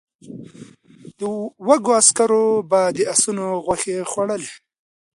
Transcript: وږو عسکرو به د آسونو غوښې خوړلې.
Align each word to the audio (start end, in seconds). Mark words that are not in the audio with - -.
وږو 1.67 1.91
عسکرو 1.99 2.45
به 2.69 2.79
د 2.95 2.97
آسونو 3.13 3.45
غوښې 3.65 3.97
خوړلې. 4.11 4.51